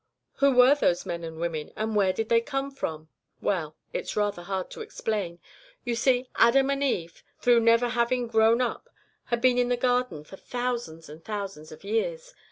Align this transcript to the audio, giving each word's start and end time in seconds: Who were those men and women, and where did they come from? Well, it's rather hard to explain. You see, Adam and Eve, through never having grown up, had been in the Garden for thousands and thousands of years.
Who 0.37 0.51
were 0.55 0.73
those 0.73 1.05
men 1.05 1.23
and 1.23 1.37
women, 1.39 1.71
and 1.75 1.95
where 1.95 2.11
did 2.11 2.29
they 2.29 2.41
come 2.41 2.71
from? 2.71 3.09
Well, 3.39 3.75
it's 3.93 4.15
rather 4.17 4.41
hard 4.41 4.71
to 4.71 4.81
explain. 4.81 5.37
You 5.85 5.93
see, 5.93 6.27
Adam 6.37 6.71
and 6.71 6.83
Eve, 6.83 7.23
through 7.39 7.59
never 7.59 7.89
having 7.89 8.25
grown 8.25 8.61
up, 8.61 8.89
had 9.25 9.41
been 9.41 9.59
in 9.59 9.69
the 9.69 9.77
Garden 9.77 10.23
for 10.23 10.37
thousands 10.37 11.07
and 11.07 11.23
thousands 11.23 11.71
of 11.71 11.83
years. 11.83 12.33